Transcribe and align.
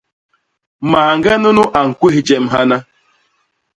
Mañge 0.91 1.33
nunu 1.41 1.63
a 1.77 1.79
ñkwés 1.89 2.15
jem 2.27 2.45
hana. 2.53 2.77